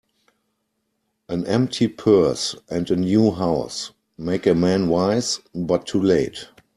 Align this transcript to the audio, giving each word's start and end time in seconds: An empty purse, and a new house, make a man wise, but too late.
An 1.29 1.45
empty 1.45 1.87
purse, 1.87 2.55
and 2.71 2.89
a 2.89 2.95
new 2.95 3.29
house, 3.29 3.91
make 4.17 4.47
a 4.47 4.55
man 4.55 4.89
wise, 4.89 5.39
but 5.53 5.85
too 5.85 6.01
late. 6.01 6.47